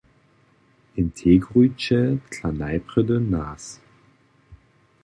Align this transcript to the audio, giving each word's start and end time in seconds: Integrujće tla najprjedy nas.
Integrujće 1.01 1.99
tla 2.33 2.51
najprjedy 2.63 3.21
nas. 3.37 3.71